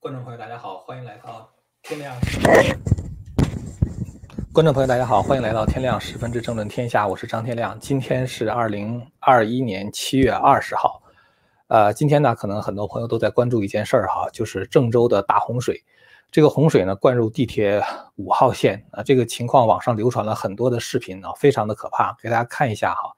[0.00, 1.50] 观众朋友，大家好，欢迎来到
[1.82, 2.16] 天亮。
[4.52, 7.76] 观众朋友，大家好，欢迎来到天亮十分之争论天下，我是张天亮。
[7.80, 11.02] 今天是二零二一年七月二十号，
[11.66, 15.82] 呃，今天呢，可能很多朋友都在关注一件事儿哈，就是郑州的大洪水。
[16.30, 17.82] 这个洪水呢，灌入地铁
[18.14, 23.12] 五号线啊，这个情况网上流传了很多的视频啊，非常的可怕，给大家看一下哈。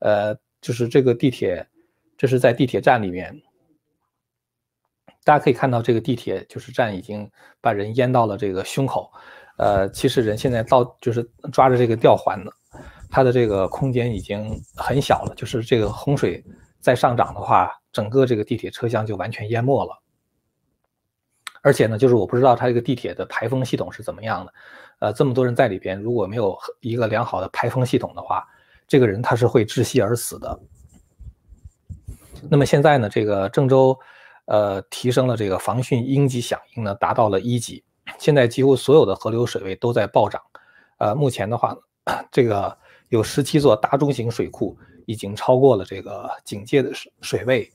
[0.00, 1.66] 呃，就是这个地铁，
[2.18, 3.40] 这是在地铁站里面。
[5.28, 9.12] 大家可以看到，这个地铁就是站已经把人淹到了这个胸口，
[9.58, 12.50] 呃，其实人现在到就是抓着这个吊环呢，
[13.10, 15.34] 它的这个空间已经很小了。
[15.36, 16.42] 就是这个洪水
[16.80, 20.02] 再上涨的话，整个这个地铁车厢就完全淹没了。
[21.60, 24.54] 而且呢，就是我不知道它这个地铁的排风系统是怎么样的，
[25.00, 28.48] 呃，这么多人在里边，如果没有一个良好的排风系统的话，
[28.86, 30.58] 这个人他是会窒息而死的。
[32.48, 33.94] 那么现在呢，这个郑州。
[34.48, 37.84] 呃，提升了这个防汛应急响应呢，达到了一级。
[38.18, 40.40] 现在几乎所有的河流水位都在暴涨。
[40.96, 41.76] 呃，目前的话，
[42.32, 42.74] 这个
[43.10, 47.70] 有十七座大中型水库已经超过了这个警戒的水水位。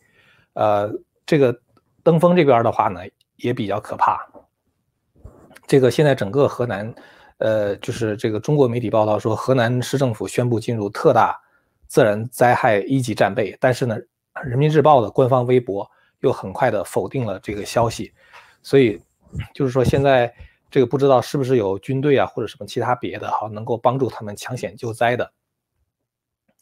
[0.54, 0.92] 呃，
[1.28, 1.56] 这个
[2.02, 3.02] 登封这边的话呢，
[3.36, 4.28] 也比较可怕。
[5.68, 6.92] 这个现在整个河南，
[7.38, 11.40] 呃，就是这个中国媒体报道说，河南市政府宣布进入特大
[11.88, 13.56] 自然灾害一级战备。
[13.62, 13.96] 但是呢，
[14.44, 15.88] 人民日报的官方微博。
[16.24, 18.12] 又很快的否定了这个消息，
[18.62, 19.00] 所以
[19.54, 20.34] 就是说现在
[20.72, 25.32] 这个不知道是不是有军队啊或者什么其他别的哈能够帮助他们抢险救灾的。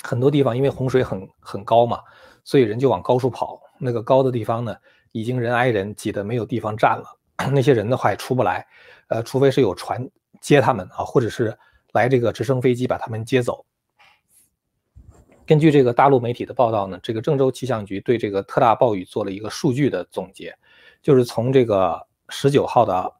[0.03, 2.01] 很多地方因为洪水很很高嘛，
[2.43, 3.61] 所以人就往高处跑。
[3.79, 4.75] 那个高的地方呢，
[5.11, 7.05] 已经人挨人挤得没有地方站了。
[7.53, 8.65] 那些人的话也出不来，
[9.09, 10.07] 呃，除非是有船
[10.39, 11.55] 接他们啊，或者是
[11.93, 13.63] 来这个直升飞机把他们接走。
[15.45, 20.55] 根据这个大陆媒体的报道呢，这个郑州气象局对这个特大暴雨做了一个数据的总结，
[21.01, 23.13] 就是从这个十九号的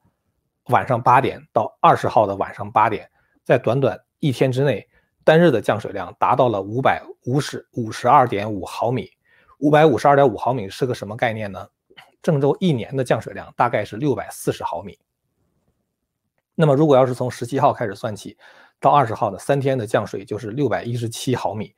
[0.67, 3.09] 晚上八点到二十号的晚上八点，
[3.43, 4.87] 在短短一天之内，
[5.23, 9.09] 单日的降水量达到了五百五十五十二点五毫米。
[9.59, 11.67] 五百五十二点五毫米是个什么概念呢？
[12.21, 14.97] 郑州一年的降水量大概是六百四十毫米。
[16.55, 18.37] 那么如果要是从十七号开始算起，
[18.79, 21.75] 到二十号的三天的降水就是六百一十七毫米。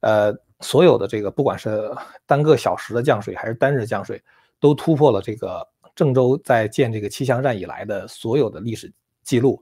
[0.00, 1.90] 呃，所有的这个不管是
[2.24, 4.22] 单个小时的降水还是单日降水，
[4.60, 8.92] 都突破了这个郑州在建这个气象站以来的所有的历史
[9.24, 9.60] 记录。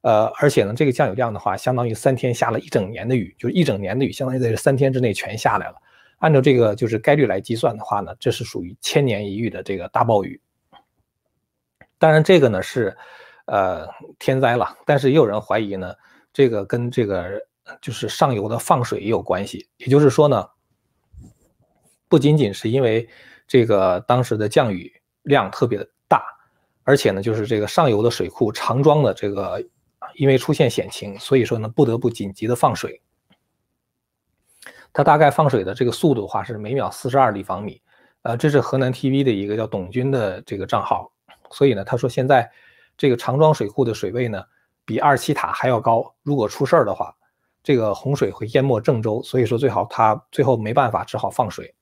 [0.00, 5.76] 呃，而且呢，这个降雨量的话，相当于三天下了一整年的雨，就是一整年的雨，相当于在这三天之内全下来了。
[6.18, 10.40] 按照这个就是概率来计算的话呢，这是属于千年一遇的这个大暴雨。
[11.98, 12.96] 当然，这个呢是
[13.46, 13.86] 呃
[14.18, 15.94] 天灾了，但是也有人怀疑呢，
[16.32, 17.46] 这个跟这个。
[17.80, 20.48] 就是上游的放水也有关系，也就是说呢，
[22.08, 23.08] 不仅仅是因为
[23.46, 24.92] 这个当时的降雨
[25.22, 26.22] 量特别的大，
[26.84, 29.62] 而且呢，就是这个上游的水库长庄的这个
[30.14, 33.00] 因为出现险情，所以说呢，不得不紧急的放水。
[34.92, 37.80] 它大概放水的这个速度的话是每秒四十二立方米，
[38.22, 41.12] 呃，这是河南 TV 的一个叫董军的这个账号，
[41.50, 42.50] 所以呢，他说现在
[42.96, 44.42] 这个长庄水库的水位呢
[44.84, 47.14] 比二七塔还要高，如果出事儿的话。
[47.62, 51.74] 这个洪水会淹没郑州，所以说最好它最后没办法，只好放水。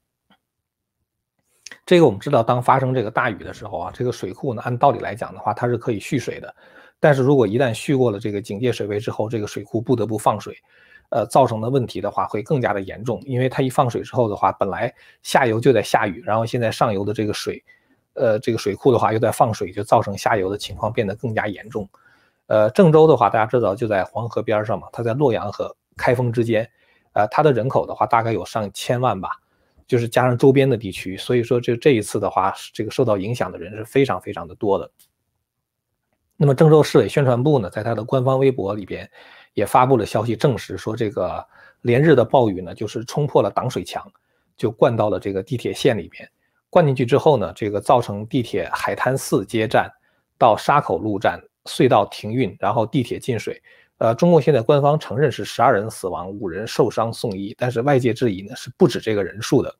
[1.84, 6.52] 这个我们知道，当发生这个大雨的时候啊，这个水库呢，按道理来讲的话，它是可以蓄水的。
[6.98, 10.56] 但是如果一旦蓄过了这个警戒水位之后，这个水库不得不放水，
[11.10, 13.20] 呃，造成的问题的话会更加的严重。
[13.24, 17.62] 因为它一放水之后的话，本来下游就在下雨，然后现在上游的这个水，
[18.14, 21.88] 呃，这个水库的话又在放水，就造成下游的情况变得更加严重。
[22.46, 26.70] 呃，郑州的话，大家知道就在黄河边上嘛，它在洛阳和开封之间，
[27.12, 29.30] 呃，它的人口的话大概有上千万吧，
[29.86, 34.88] 就是加上周边的地区，所以说这这一次的话，这个受到影响的人是非常非常的多的。
[36.36, 39.10] 那么郑州市委宣传部呢，在它的官方微博里边
[39.54, 41.44] 也发布了消息，证实说这个
[41.80, 44.06] 连日的暴雨呢，就是冲破了挡水墙，
[44.56, 46.30] 就灌到了这个地铁线里边，
[46.70, 49.90] 灌进去之后呢，这个造成地铁海滩四街站
[50.38, 51.42] 到沙口路站。
[51.66, 53.62] 隧道停运，然后地铁进水。
[53.98, 59.74] 呃，中共现在官方承认是十二人死亡，五人受伤送医，但是外界质疑呢是不止这个人数的。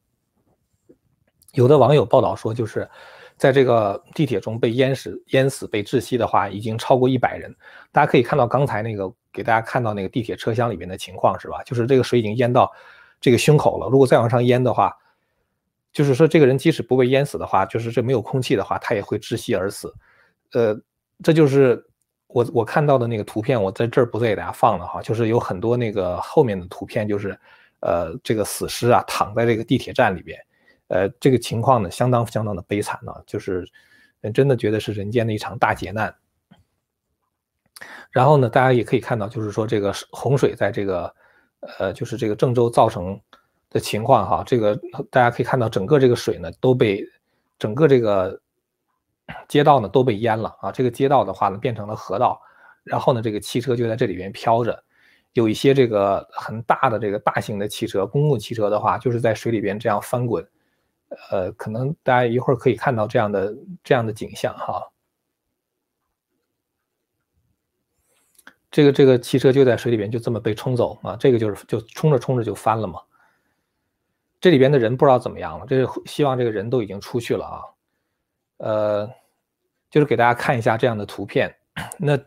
[1.53, 2.89] 有的网友报道说，就是
[3.37, 7.55] 在这个地铁中被淹死、淹死、被窒息的话，已经超过一百人。
[7.93, 11.63] 大家可以看到刚才那个给大家看到那个地铁车厢里面的情况是吧？
[11.65, 12.73] 就是这个水已经淹到
[13.21, 13.87] 这个胸口了。
[13.91, 14.97] 如果再往上淹的话，
[15.93, 19.95] 就是说这个人即使不被淹死的话，就是这没有空气的话，他也会窒息而死。
[20.53, 20.75] 呃。
[21.23, 21.85] 这就是
[22.27, 27.39] 我我看到的那个图片，我在这儿不再给大家放了哈，就是有很多那个后面的图片，就是
[27.81, 30.39] 呃这个死尸啊躺在这个地铁站里边，
[30.89, 33.67] 呃这个情况呢相当相当的悲惨呢，就是
[34.35, 36.15] 真的觉得是人间的一场大劫难。
[38.11, 41.15] 然后呢，大家也可以看到，就是说这个洪水在这个
[41.79, 43.21] 呃，就是这个郑州造成
[43.69, 44.75] 的情况哈，这个
[45.11, 47.05] 大家可以看到，整个这个水呢都被
[47.59, 48.41] 整个这个
[49.49, 52.41] 街道呢都被淹了啊，这个街道的话呢变成了河道，
[52.85, 54.85] 然后呢这个汽车就在这里边飘着。
[55.33, 60.43] 有一些这个很大的这个大型的汽车，公共汽车的话，就是在水里边这样翻滚，
[61.31, 64.91] 呃，可能大家一会儿可以看到这样的这样的景象哈。
[68.71, 73.01] 这个这个汽车就在水里边就这么被冲走啊，这个就是就冲着冲着就翻了嘛。
[74.41, 77.61] 这里边的人不知道怎么样了，这是希望这个人都已经出去了啊。
[78.59, 79.09] 呃，
[79.91, 81.55] 就是给大家看一下这样的图片，
[81.99, 82.19] 那。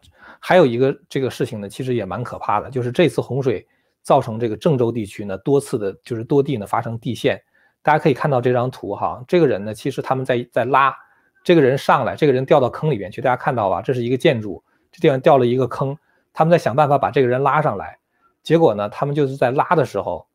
[0.42, 3.68] 还有一个这个事情呢，其实也蛮可怕的，就是这次洪水
[4.02, 7.38] 造成这个郑州地区呢多次的，就是多地呢发生地陷。
[7.82, 10.96] 大家可以看到这张图哈，这个人呢，其实他们在在拉
[11.44, 13.82] 这个人上来，这个人掉到坑里面去，大家看到吧？
[13.82, 15.98] 这是一个建筑，这地方掉了一个坑，
[16.32, 18.00] 他们在想办法把这个人拉上来。
[18.42, 20.26] 结果呢，他们就是在拉的时候，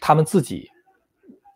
[0.00, 0.70] 他们自己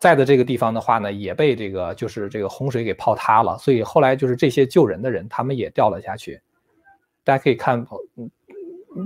[0.01, 3.55] 在的这个地方的话呢，也被这个就是这个洪水给泡塌了。
[3.59, 6.41] 所以后来就是这些救人的人，他们也掉了下去。
[7.23, 7.85] 大家可以看，
[8.17, 8.27] 嗯，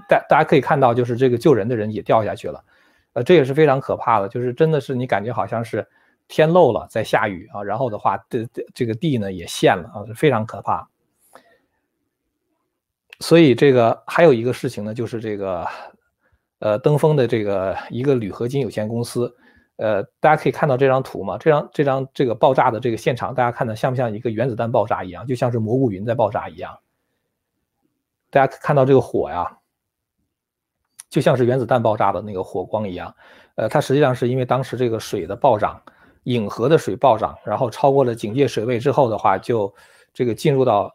[0.07, 2.63] 大大家可以看到，就是这个救人的人也掉下去了，
[3.11, 5.85] 呃，这也是非常可怕的，就是真的是你感觉好像是
[6.29, 10.87] 天漏了，在下雨啊，然后的话，这这个地呢也陷了啊，非常可怕。
[13.19, 15.67] 所以这个还有一个事情呢，就是这个，
[16.59, 19.35] 呃，登峰的这个一个铝合金有限公司，
[19.77, 26.79] 呃，大家可以看到这张图嘛，这张这张这个爆炸的这个现场，大家看的像不像一个原子弹爆炸一样，就像是蘑菇云在爆炸一样。
[28.29, 29.57] 大家看到这个火呀，
[31.09, 33.13] 就像是原子弹爆炸的那个火光一样。
[33.55, 35.81] 呃，它实际上是因为当时这个水的暴涨，
[36.23, 39.73] 引河的水暴涨，然后超过了警戒水位之后的话，就
[40.13, 40.93] 这个进入到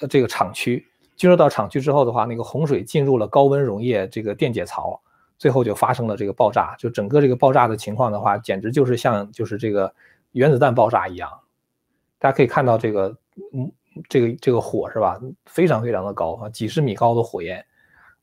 [0.00, 0.86] 呃这个厂区，
[1.16, 5.00] 进入到厂区之后的话，那个洪水进入了高温溶液这个电解槽，
[5.38, 6.74] 最后就发生了这个爆炸。
[6.78, 9.94] 就整个这个爆炸的情况的话，简直就是像就是这个
[10.32, 11.30] 原子弹爆炸一样。
[12.18, 13.16] 大家可以看到这个，
[13.52, 13.72] 嗯。
[14.10, 15.18] 这个这个火是吧？
[15.46, 17.64] 非常非常的高啊，几十米高的火焰。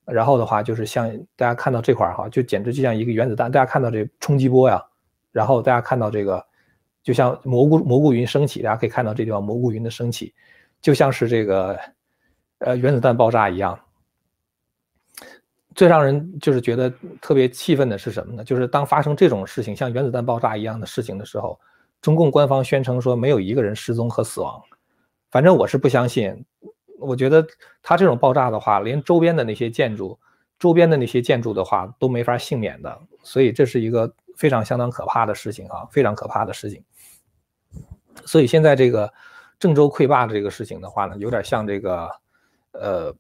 [0.06, 3.52] 然后的话，就是像大家看到这块儿哈，就简直就像一个原子弹。
[3.52, 4.80] 大家看到这冲击波呀，
[5.32, 6.46] 然后大家看到这个，
[7.02, 8.62] 就像蘑菇蘑菇云升起。
[8.62, 10.32] 大家可以看到这地方蘑菇云的升起，
[10.80, 11.76] 就像是这个
[12.60, 13.80] 呃原子弹爆炸一样。
[15.76, 16.92] 最让人就是觉得
[17.22, 18.44] 特别气愤的是什么呢？
[18.44, 21.60] 就是当发生这种事情，像原子弹爆炸一样的事情的时候，
[22.02, 24.62] 中共官方宣称说没有一个人失踪和死亡。
[25.32, 26.46] 反正我是不相信，
[27.00, 27.46] 我觉得
[27.82, 30.20] 它这种爆炸的话，连周边的那些建筑，
[30.60, 36.84] 周边的那些建筑的话都没法幸免的，所以这是一个非常相当可怕的事情啊，非常可怕的事情。
[38.26, 39.12] 所以现在这个
[39.58, 42.10] 郑州溃坝的这个事情的话呢，有点像这个，
[42.74, 43.16] 呃，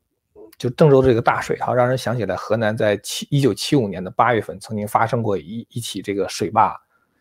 [0.57, 6.79] 就郑州这个大水哈，让人想起来河南在七一九七五年的八月份曾经发生过一一起这个水坝，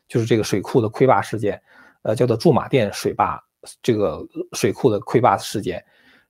[0.08, 1.60] 就是这个水库的溃坝事件，
[2.02, 3.42] 呃，叫做驻马店水坝。
[3.80, 4.20] 这个
[4.54, 5.84] 水库的溃坝事件，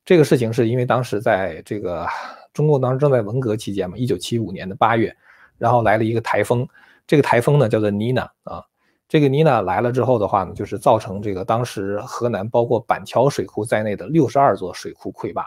[0.04, 2.06] 这个事情是因为当时在这个
[2.52, 5.16] 中共当时正在文革期间嘛，一九七五年的八月，
[5.56, 6.68] 然后来了一个台风，
[7.06, 8.62] 这个台风呢叫做妮娜啊，
[9.08, 15.46] 这个妮娜来了之后的话呢，就是造成这个当时河南包括板桥水库在内的六十二座水库溃坝，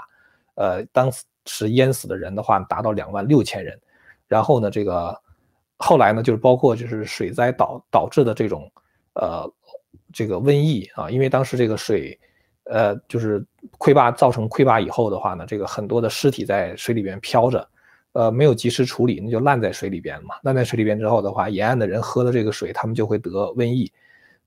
[0.56, 1.12] 呃，当
[1.46, 3.80] 是淹死的人的话达到两万六千人，
[4.28, 5.18] 然后呢，这个
[5.78, 8.72] 后来呢就是包括就是水灾导导致的这种
[9.14, 9.52] 呃。
[10.14, 12.18] 这个瘟疫啊，因为当时这个水，
[12.66, 13.46] 呃，就是
[13.78, 17.68] 溃坝造成溃坝以后的话呢，这个很多的尸体在水里边漂着，
[18.14, 20.36] 呃，没有及时处理，那就烂在水里边嘛。
[20.44, 23.92] 烂在水里边之后的话，沿岸的人喝了这个水，他们就会得瘟疫。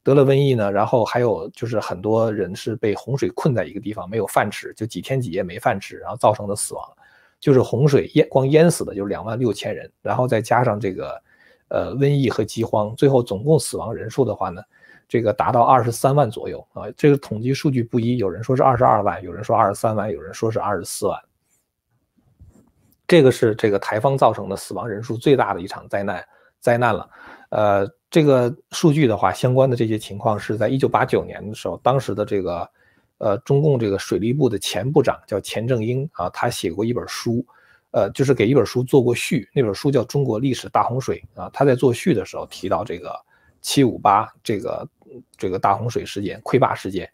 [0.09, 6.83] 得了瘟疫呢，然后还有就是很多人是被洪水困在一个地方，没有饭吃，就几天几夜没饭吃，然后造成的死亡，
[7.39, 11.23] 就是洪水淹光淹死的就是两万六千人，然后再加上这个，
[11.69, 14.63] 呃，瘟疫和饥荒，最后总共死亡人数的话呢？
[15.07, 21.21] 这个达到二十三万左右啊，这个统计数据不一，有人说是二十二万，有人说二十三万，有人说是二十四万。
[23.07, 26.25] 这个是这个台风造成的死亡人数最大的一场灾难
[26.61, 27.09] 灾难了。
[27.51, 32.71] 呃，这个数据的话，相关的这些情况是在一九八九年的时候，当时的这个
[33.19, 37.45] 呃中共这个水利部的前部长叫钱正英啊，他写过一本书，
[37.91, 43.15] 呃，就是给一本书做过序，那本书叫《中国历史大洪水》啊，他在做序的时候提到这个
[43.61, 44.89] 七五八这个。
[45.39, 47.11] 这个大洪水事件、溃坝事件，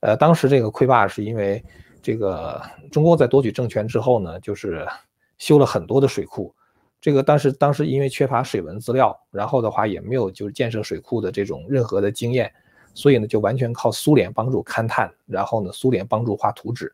[0.00, 1.62] 呃，当时这个溃坝是因为
[2.00, 4.88] 这个中共在夺取政权之后呢，就是
[5.36, 6.54] 修了很多的水库，
[7.00, 12.52] 这个但是当时因为缺乏水文资料，然后的话也没有就是建设水库的这种任何的经验，
[12.94, 16.92] 所以呢就完全靠苏联帮助勘探，然后呢苏联帮助画图纸，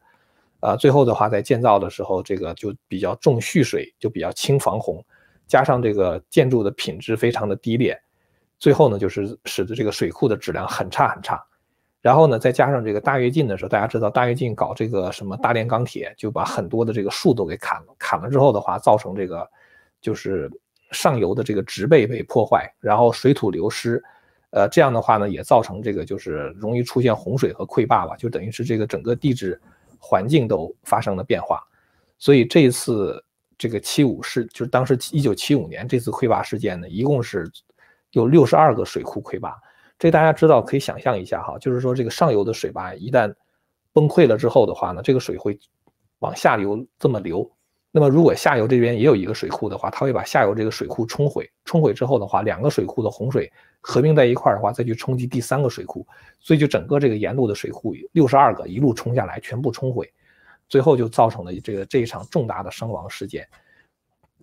[0.60, 5.02] 啊，最后的话在建造的时候，这个就比较重蓄水，就比较轻防洪，
[5.46, 7.98] 加上这个建筑的品质非常的低劣，
[8.58, 11.42] 最后呢就是使得这个水库的质量很差很差。
[12.00, 17.94] 然后呢，再加上这个大跃进的时候，大家知道大跃进搞这个什么大炼钢铁，就把很多的这个树都给砍了。
[17.96, 19.48] 砍了之后的话，造成这个
[20.02, 20.50] 就是
[20.90, 24.02] 上游的这个植被被破坏，然后水土流失，
[24.50, 29.58] 呃，这样的话呢，也造成这个就是容易出现洪水和溃坝吧，就等于是这个整个地质
[29.98, 31.62] 环境都发生了变化。
[32.18, 33.24] 所以这一次
[33.56, 37.50] 这个七五事，就是当时一九七五年这次溃坝事件呢，一共是
[38.10, 39.56] 有六十二个水库溃坝。
[39.98, 43.32] 这大家知道，可以想象一下哈，就是说这个上游的水坝一旦
[43.92, 45.58] 崩溃了之后的话呢，这个水会
[46.18, 47.50] 往下流这么流。
[47.94, 51.48] 那么如果下游这边也有一个水库的话，它会把下游这个水库冲毁。
[51.64, 56.06] 冲毁之后的话，两个水库的洪水合并在一块儿的话，再去冲击第三个水库，
[56.40, 60.10] 所以就整个这个沿路的水库六十二个一路冲下来，全部冲毁，
[60.68, 63.46] 最后就造成了这个这一场重大的伤亡事件。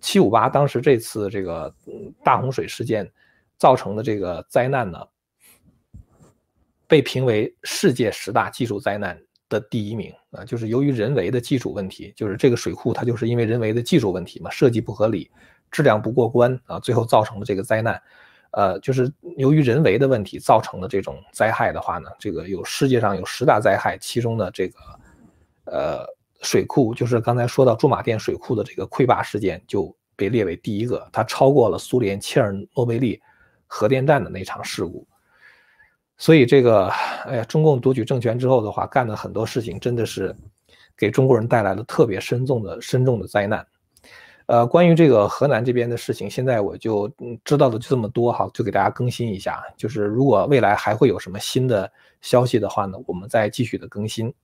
[0.00, 1.74] 七五八当时这次这个
[2.22, 3.10] 大洪水事件
[3.58, 4.98] 造成的这个灾难呢？
[6.86, 15.30] 被评为世界十大技术灾难的第一名啊，就是由于人为的技术问题，就是这个水库它就是因为人为的技术问题嘛，设计不合理，
[15.70, 18.00] 质量不过关啊，最后造成了这个灾难。
[18.52, 24.78] 呃，就是由于人为的问题造成的这种灾害的话呢，这个有世界上有十大灾害，其中的这个
[25.66, 26.06] 呃
[26.42, 33.20] 水库，就是刚才说到驻马店水库的这个溃坝事件就被列为第一个，它超过了苏联切尔诺贝利
[33.66, 35.06] 核电站的那场事故。
[36.20, 36.86] 所以这个，
[37.24, 40.36] 哎呀，中共夺取政权之后的话，干的很多事情真的是
[40.94, 43.66] 给中国人带来了特别深重的、深重的灾难。
[44.44, 47.10] 呃，关于这个河南这边的事情，现在我就
[47.42, 49.62] 知道的就这么多哈，就给大家更新一下。
[49.78, 54.34] 就是如果未来还会有什么新的消息的话呢，我们再继续的更新。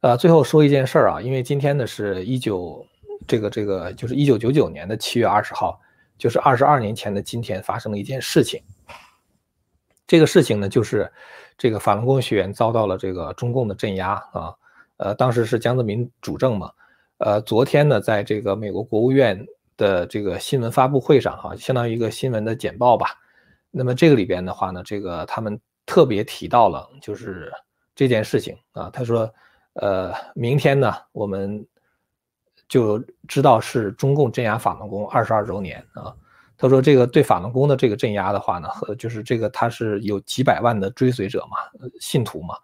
[0.00, 2.86] 呃，最后说一件事儿啊，因为今天呢是一九
[3.26, 5.78] 这个这个就是一九九九年的七月二十号，
[6.16, 8.62] 就是二十二年前的今天发生了一件事情。
[10.10, 11.08] 这个事情呢，就是
[11.56, 14.52] 这个法轮功学员遭到了这个中共的镇压啊，
[14.96, 16.68] 呃，当时是江泽民主政嘛，
[17.18, 23.10] 呃，昨天呢，在这个美国国务院的这个新闻发布会上哈，相当于一个新闻的简报吧。
[23.70, 27.52] 那么这个里边的话呢，这个他们特别提到了就是
[27.94, 29.32] 这件事情啊，他说，
[29.74, 31.64] 呃，明天呢，我们
[32.66, 32.98] 就
[33.28, 36.12] 知道是中共镇压法轮功二十二周年啊。
[36.60, 41.56] 他说：“这个对法轮功的这个镇压的话呢，和就是这个他是有几百万的追随者嘛，
[42.00, 42.54] 信徒嘛，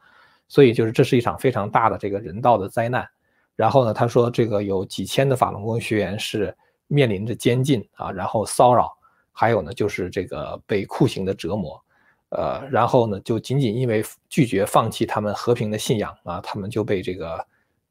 [0.48, 3.08] 所以就是这是一场非常大的这个人道的灾难。
[3.54, 6.54] 然后呢，他说这个有几千的法轮功学员是
[6.88, 8.94] 面临着监禁啊，然后骚扰，
[9.32, 11.82] 还有呢就是这个被酷刑的折磨，
[12.28, 17.42] 呃，然后呢就仅仅因为拒绝放弃他们和平的信仰啊，他们就被这个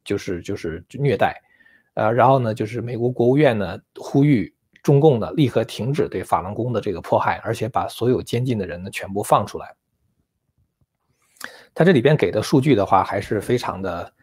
[0.03, 1.41] 就是就是虐待，
[1.95, 4.53] 呃，然后呢就是美国国务院呢呼吁。”
[4.85, 9.73] 中共呢，立刻停止对法轮功的这个迫害，而且把所有监禁的人呢全部放出来。
[11.73, 14.13] 他这里边给的数据的话，还是非常的，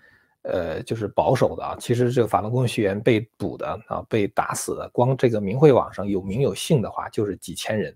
[0.43, 1.77] 呃，就是保守的啊。
[1.81, 7.93] 其实这个法轮功学员被捕的啊，被打死的，光这个明慧网上有名有姓的话，就是几千人。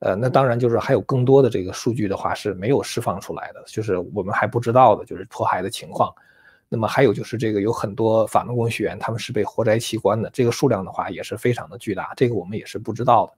[0.00, 6.12] 呃，那当然就是还有更多的这个数据的话是没有释放出来的，就是我们还不知道的，就是迫害的情况。
[6.74, 13.32] 那么还有就是这个有很多法轮功学员，他们是被活摘器官的，这个数量的话也是非常的巨大，这个我们也是不知道的。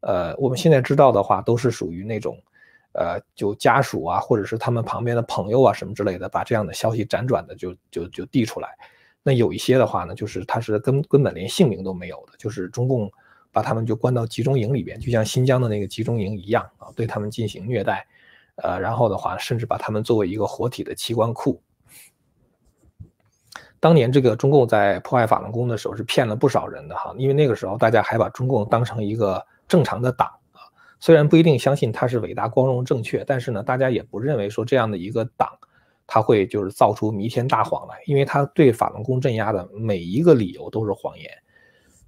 [0.00, 2.38] 呃，我们现在知道的话，都是属于那种，
[2.92, 8.68] 呃，就家属啊，或者是他们旁边的朋友啊什么之类的，把这样的消息辗转的就就就递出来。
[9.22, 13.10] 那有一些的话呢，就是他是根根本连姓名都没有的，就是中共
[13.52, 18.06] 把他们就关到集中营里边，就像新疆的那个集中营一样啊，对他们进行虐待，
[18.56, 21.58] 呃，然后的话甚至把他们作为一个活体的器官库。
[23.78, 30.60] 当年这个中共在破坏法轮功的时候是骗了不少人的哈，因为那个时候大家还把中共当成一个正常的党啊，
[30.98, 35.48] 虽然不一定相信他是伟大、光荣、正确，但是呢，大家也不认为说这样的一个党
[36.06, 41.30] 他会就是造出弥天大谎来，因为他对法轮功镇压的每一个理由都是谎言，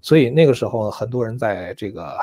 [0.01, 2.17] 所以那个时候很多人在这个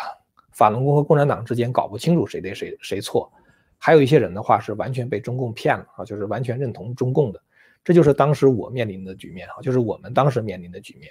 [0.51, 3.31] 法轮功和共产党之间搞不清楚谁对谁谁错，
[3.77, 7.41] 还有一些人的话是完全被中共骗了啊，就是完全认同中共的。
[7.85, 11.09] 这就是当时我面临的局面啊，就是我们当时面临的局面。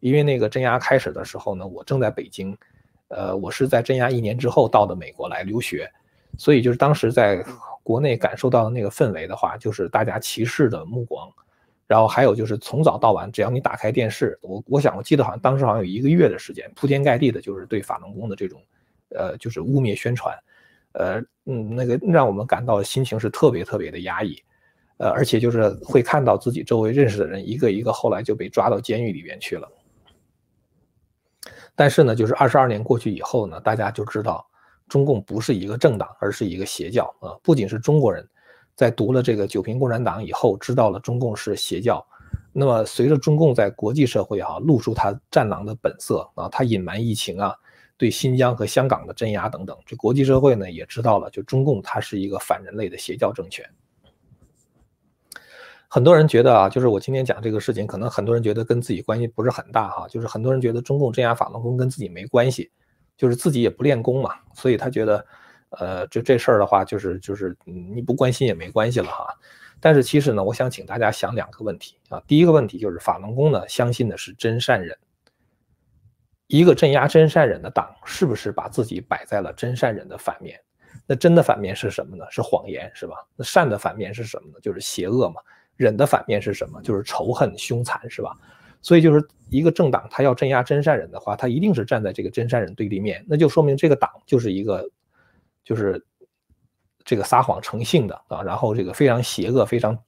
[0.00, 2.54] 因为那个镇压开始的时候呢，我正在北京，
[3.08, 5.90] 呃，我是在镇压一年之后到的美国来留学，
[6.36, 7.42] 所以就是当时在
[7.82, 11.30] 国内感受到的那个氛围的话，就是大家歧视的目光，
[11.86, 18.60] 然后还有就是从早到晚，只要你打开电视，我我想我记得好像当时好像有一个月的时间，铺天盖地的就是对法轮功的这种，
[19.10, 20.36] 呃，就是污蔑宣传，
[20.92, 24.42] 呃，嗯，那个让我们感到心情是特别特别的压抑，
[24.96, 29.68] 呃，而且就是会看到自己周围认识的人一个一个后来就被抓到监狱里边去了。
[31.74, 34.46] 但是呢，就是二十二年过去以后呢，大家就知道
[34.88, 37.34] 中共不是一个政党，而是一个邪教啊！
[37.42, 38.24] 不仅是中国人，
[38.76, 42.06] 在读了这个《九平共产党》以后，知道了中共是邪教。
[42.52, 47.52] 那么随着中共在国际社会哈露出他战狼的本色啊，他隐瞒疫情啊，
[47.96, 53.68] 对新疆和香港的镇压等等，这国际社会呢也知道了，就中共它是一个反人类的邪教政权。
[55.94, 62.68] 很多人觉得啊，就是我今天讲这个事情，可能很多人觉得跟自己关系不是很大哈，就是很多人觉得中共镇压法轮功跟自己没关系，
[63.16, 65.24] 就是自己也不练功嘛，所以他觉得，
[65.70, 69.24] 呃，就这事儿的话，就是就是你不关心也没关系了哈。
[69.78, 74.98] 但是其实呢，我想请大家想两个问题啊，第一个问题就是法轮功呢，相信的是真善忍，
[76.48, 80.60] 一个镇压真善忍的党，是不是把自己摆在了真善忍的反面？
[81.06, 82.24] 那真的反面是什么呢？
[82.32, 83.14] 是谎言，是吧？
[83.36, 84.58] 那善的反面是什么呢？
[84.60, 85.40] 就是邪恶嘛。
[85.76, 86.80] 忍的反面是什么？
[86.82, 88.36] 就是仇恨、凶残，是吧？
[88.82, 94.86] 所以就是一个政党，他要镇压真善人的话，他一定是站在这个真善人对立面，那就说明这个党就是一个，
[95.64, 96.04] 就是
[97.02, 99.98] 这个撒谎成性的啊，然后这个非常邪恶、非常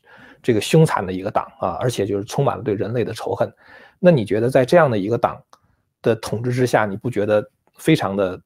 [0.43, 3.51] 这个凶残的一个党啊，而且就是充满了对人类的仇恨。
[3.99, 5.43] 那你觉得在这样的一个党
[6.03, 8.39] 的统治之下，你不觉得非常的，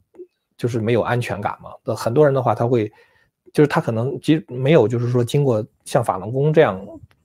[0.57, 1.71] 就是没有安全感吗？
[1.83, 2.89] 那很多人的话，他会，
[3.53, 6.81] 就是他可能即没有，就是说经过像法轮功这样。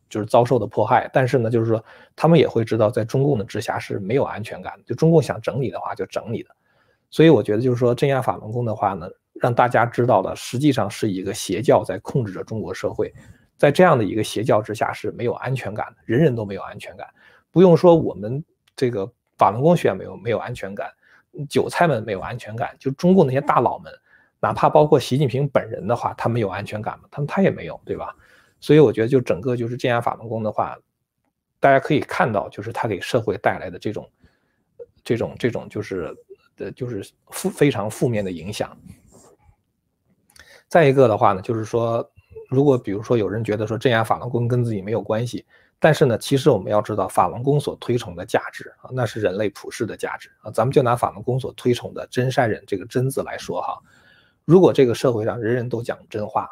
[0.09, 1.83] 就是遭受的迫害，但是呢，就是说
[2.15, 4.83] 他们也会知道，在中共的治辖是没有安全感的。
[4.83, 6.50] 就中共想整你的话，就整你的。
[7.09, 13.13] 所以我觉得，就是说镇压法轮功的话呢，让大家知道了，实际上是一个邪教在控制着中国社会。
[13.57, 17.07] 在这样的一个邪教之下是没有安全感的，人人都没有安全感。
[17.51, 18.43] 不用说我们
[18.75, 20.91] 这个法轮功学员没有没有安全感，
[21.50, 23.93] 韭菜们没有安全感，就中共那些大佬们，
[24.41, 27.05] 哪怕包括习近平本人的话，他们有安全感吗？
[27.09, 28.13] 他们他也没有，对吧？
[28.65, 30.75] 所以我觉得，就整个就是镇压法轮功的话，
[31.60, 34.09] 大家可以看到，就是它给社会带来的这种、
[35.03, 36.11] 这种、这种，就是
[36.57, 38.75] 的，就是负非常负面的影响。
[40.68, 42.11] 再一个的话呢，就是说，
[42.50, 45.46] 如果比如说有人觉得说镇压法轮功跟自己没有关系，
[45.77, 50.50] 但是呢，其实我们要知道，法轮功所推崇的价值啊，那是人类普世的价值啊。
[50.50, 53.79] 咱们就拿法轮功所推崇的真善忍这个真字来说哈，
[54.44, 56.50] 如果这个社会上人人都讲真话。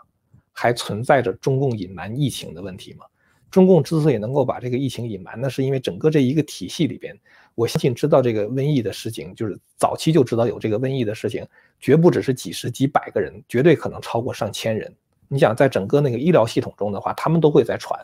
[0.54, 3.06] 还存在着中共隐瞒疫情的问题吗？
[3.52, 7.16] 中共之所以能够把这个疫情隐瞒，那是因为整个这一个体系里边，
[7.54, 11.46] 我相信知道这个瘟疫的事情，就是早期就知道有这个瘟疫的事情，
[11.80, 14.92] 绝不只是几十几百个人，绝对可能超过上千人。
[15.28, 18.00] 你想，在整个那个医疗系统中的话，他们都会在传。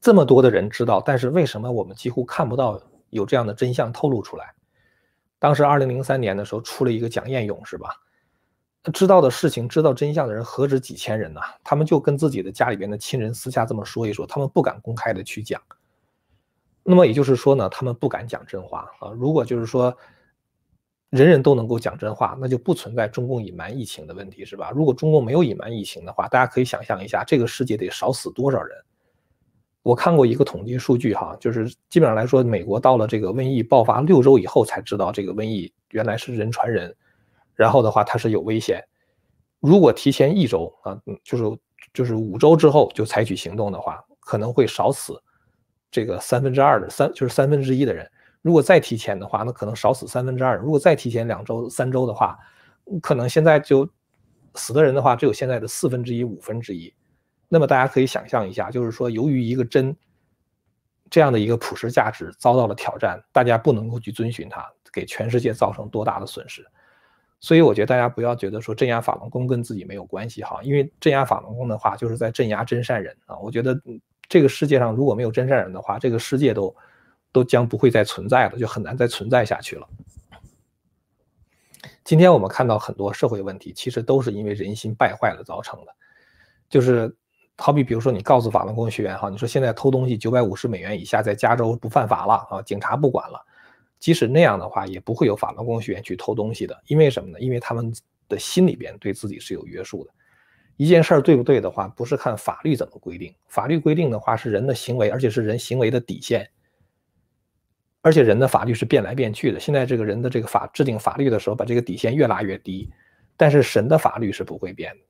[0.00, 4.54] 这么多的人知道，但是为什么我们几乎看不到有这样的真相透露出来？
[5.40, 7.90] 当时二零零三年的时候出了一个蒋彦勇，是吧？
[8.92, 11.40] 知道的事情、知道真相的人何止几千人呐？
[11.64, 15.60] 他们就跟自己的家里边的亲人私下这么说一说，他们不敢公开的去讲。
[16.82, 19.10] 那么也就是说呢，他们不敢讲真话啊。
[19.10, 19.96] 如果就是说
[21.10, 24.70] 人人都能够讲真话，那就不存在中共隐瞒疫情的问题，是吧？
[24.70, 28.76] 如果中共没有隐瞒疫情的话，大家可以想象一下，这个世界得少死多少人。
[29.82, 36.94] 我看过一个统计数据哈，就是基本上来说，美国到了这个瘟疫爆发六周以后才知道这个瘟疫原来是人传人。
[37.56, 38.84] 然后的话，它是有危险。
[39.58, 41.58] 如果提前一周啊，就是
[41.92, 45.20] 就是五周之后就采取行动的话，可能会少死
[45.90, 48.08] 这个三分之二的三，就是三分之一的人。
[48.42, 50.58] 如果再提前的话，那可能少死三分之二。
[50.58, 52.38] 如果再提前两周、三周的话，
[53.02, 53.88] 可能现在就
[54.54, 56.94] 死的人的话，只有现在的四分之一、五分之一。
[57.48, 59.96] 那么大家可以想象一下，就是说，由于一个针
[61.10, 66.64] 这样的一个普世价值遭到了挑战，大家不能够去遵循它，给全世界造成多大的损失。
[67.38, 73.36] 所以我觉得大家不要觉得说镇压法轮功跟自己没有关系哈，因为镇压法轮功的话，就是在镇压真善人啊。
[73.38, 73.80] 我觉得
[74.28, 76.74] 这个世界上如果没有真善人的话，这个世界都
[77.30, 79.86] 都将不会再存在了，就很难再存在下去了。
[82.02, 85.94] 今天我们看到很多社会问题，其实都是因为人心败坏了造成的。
[86.68, 87.14] 就是
[87.56, 93.45] 好比比如说你告诉法轮功学员哈，你说现在偷东西九百五十美元以下在加州不犯法了啊，警察不管了。
[93.98, 97.40] 即使那样的话，也不会有法轮功学员去偷东西的，因为什么呢？
[97.40, 97.92] 因为他们
[98.28, 100.10] 的心里边对自己是有约束的。
[100.76, 106.48] 一件事儿对不对的话，不是看法律怎么规定，法律规定的话是人的行为，而且是人行为的底线。
[108.02, 112.88] 而且人的法律是变来变去的，现在这个人的这个法制定法律的时候，把这个底线越拉越低。
[113.36, 115.00] 但是神的法律是不会变的，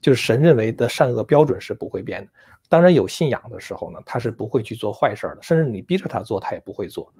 [0.00, 2.30] 就是神认为的善恶标准是不会变的。
[2.68, 7.12] 当然有信仰的时候呢，他是不会去做坏事的，甚至你逼着他做，他也不会做。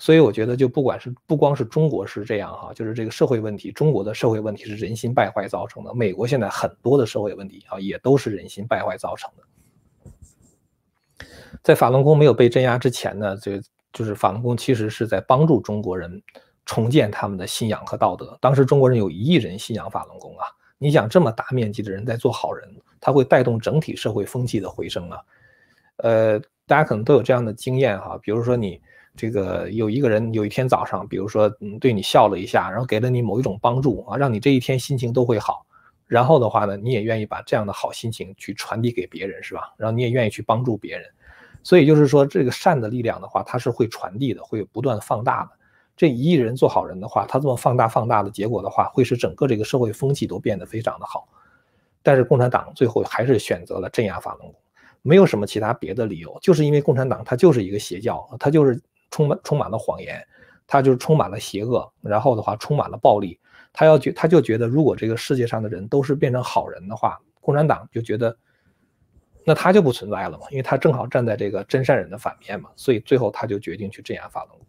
[0.00, 5.92] 所以我觉得，就不管是不光是中国是这样哈，就是这个社会问题，中国的社会问题是人心败坏造成的。
[5.92, 9.42] 美国现在很多的社会问题啊，也都是人心败坏造成的。
[11.64, 13.60] 在法轮功没有被镇压之前呢，这
[13.92, 16.22] 就是法轮功其实是在帮助中国人
[16.64, 18.38] 重建他们的信仰和道德。
[18.40, 20.46] 当时中国人有一亿人信仰法轮功啊，
[20.78, 25.18] 你想这么大面积的人在做好人，他会带动整体社会风气的回升啊。
[25.96, 28.80] 呃，大家可能都有这样的经验哈，比如说你。
[29.16, 35.64] 这个有一个人有一天早上，比如说嗯对你笑了一下，然后给了你某一种帮助啊，让你这一天心情都会好。
[36.06, 39.74] 然后的话呢，你也愿意把这样的好心情去传递给别人，是吧？
[39.76, 41.06] 然后你也愿意去帮助别人。
[41.62, 45.50] 所以就是说，这个善的力量的话，它是会传递的，会不断放大的。
[45.96, 51.28] 这一亿人做好人的话，他这么放大放大的结果的话，会使整个这个社会风气都变得非常的好。
[52.02, 54.54] 但是共产党最后还是选择了镇压法轮功，
[55.02, 58.80] 没有什么其他别的理由，就是因为共产党它就是一个邪教，它就是。
[59.10, 60.26] 充满充满了谎言，
[60.66, 63.38] 他就是充满了邪恶，然后的话充满了暴力。
[63.72, 68.36] 他要觉他就觉得，如果这个世界上的人都是变成好人的话，共产党就觉得，
[69.44, 72.70] 那他就不存在了嘛，因为他正好站在这个真善人的反面嘛。
[72.76, 74.66] 所以最后他就决定去镇压法轮功。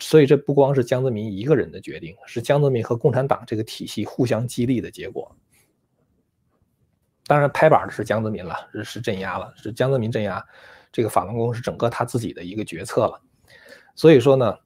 [0.00, 5.30] 所以这不光是江泽民一个人的决定，是江泽民和共产党这个体系互相激励的结果。
[7.26, 10.44] 当然拍板的是江泽民了，是是镇压了，是江泽民镇压
[10.90, 13.20] 这个法轮功是整个他自己的一个决策了。
[13.94, 14.56] 所以说呢，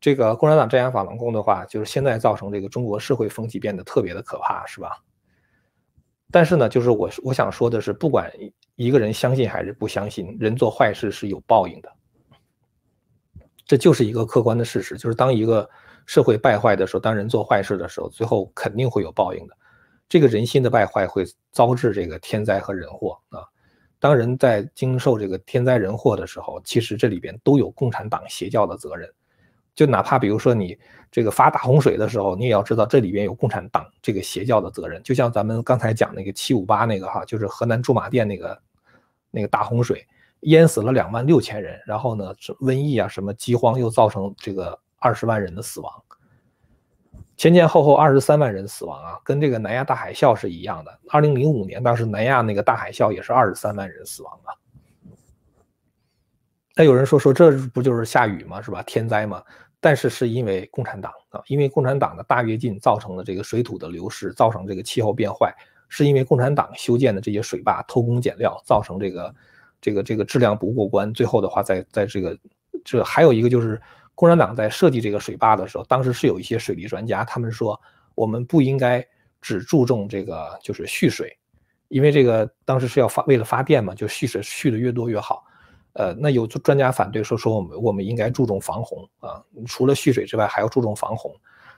[0.00, 5.02] 这个共产党镇压法轮功的话，就是现在造成这个中国社会风气变得特别的可怕，是吧？
[6.30, 8.30] 但是呢，就是我我想说的是，不管
[8.76, 11.90] 一个人相信还是不相信，人做坏事是有报应的，
[13.64, 14.96] 这就是一个客观的事实。
[14.96, 15.68] 就是当一个
[16.06, 19.56] 社会败坏的时候，当人做坏事的时候，最后肯定会有报应的。
[20.08, 23.44] 这个人心的败坏会遭致这个天灾和人祸啊。
[24.00, 29.08] 当人在经受这个天灾人祸的时候，其实这里边都有共产党邪教的责任。
[29.74, 30.76] 就哪怕比如说你
[31.10, 35.00] 这个发大洪水的时候，你也要知道这里边有共产党这个邪教的责任。
[35.02, 38.62] 就像咱们刚才讲那个七五八那个哈，就是河南驻马店那个
[39.30, 40.04] 那个大洪水，
[40.40, 45.92] 淹死了两万六千人，然后呢，瘟疫啊什么饥荒又造成这个二十万人的死亡。
[47.38, 50.98] 前前后后二十三万人死亡啊，跟这个南亚大海啸是一样的。
[51.08, 54.50] 二零零五年当时南亚那个大海啸也是二十三万人死亡啊。
[56.74, 58.60] 那有人说说这不就是下雨吗？
[58.60, 58.82] 是吧？
[58.82, 59.40] 天灾吗？
[59.78, 65.54] 但是是因为共产党啊，因为共产党的大跃进造成的这个水土的流失，造成这个气候变坏，
[65.88, 69.34] 是因为共产党修建的这些水坝偷工减料，造成这个
[69.80, 71.14] 这个这个质量不过关。
[71.14, 72.36] 最后的话，在在这个
[72.84, 73.80] 这还有一个就是。
[74.18, 77.80] 共产党在设计这个水坝的时候，当时是有一些水利专家，他们说
[78.16, 79.06] 我们不应该
[79.40, 81.38] 只注重这个就是蓄水，
[81.86, 85.44] 因为这个当时是要发为了发电嘛，就蓄水蓄的越多越好。
[85.92, 91.32] 呃，那有专家反对说说我们我们应该注重防洪啊，除了蓄水之外还要注重防洪。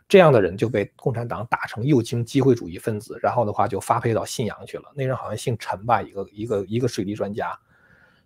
[0.08, 4.84] 这样的人就被共产党打成右倾机会主义分子，然后的话就发配到信阳去了。
[4.94, 7.54] 那人好像姓陈吧，一个一个一个水利专家。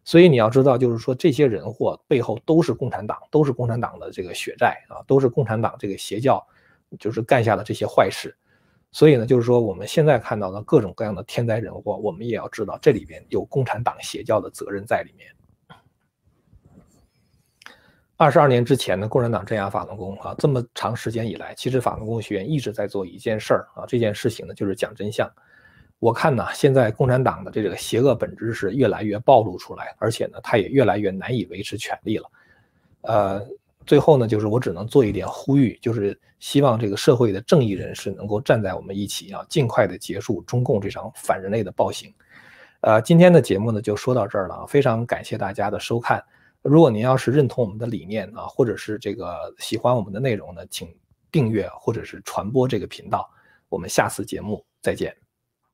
[0.05, 6.47] 所以你要知道，就是说这些人祸背后都是共产党，都是共产党的这个血债啊，都是共产党这个邪教，
[6.99, 8.37] 就是干下的这些坏事。
[8.93, 15.29] 所以呢，就是说我们现在看到的各种各样的天灾人祸，我们也要知道这里边有共产党邪教的责任在里面。
[18.17, 25.29] 二十二年之前呢，共产党镇压法轮功啊，这么长时间以来，其实法轮功学员一直在做一件事儿啊，这件事情呢就是讲真相。
[26.05, 32.31] 我看呢，现在共产党的这个邪恶本质是越来越暴露出来，而且呢，他也越来越难以维持权力了。
[33.01, 33.43] 呃，
[33.87, 42.13] 最后呢，就是我只能做一点呼吁，就是希望这个社会的正义人士能够站在我们一起啊，尽快的结束中共这场反人类的暴行。
[42.83, 46.23] 呃，今天的节目呢就说到这儿了啊，非常感谢大家的收看。
[46.61, 50.95] 如果您要是认同我们的理念啊，或者是这个喜欢我们的内容呢，请
[51.33, 53.27] 订阅或者是传播这个频道。
[53.71, 55.24] 我们下次节目再见。